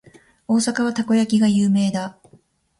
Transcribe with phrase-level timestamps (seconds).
[0.47, 2.17] 大阪はたこ焼きが有名だ。